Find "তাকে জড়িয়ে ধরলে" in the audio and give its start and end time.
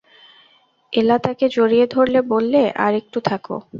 1.17-2.19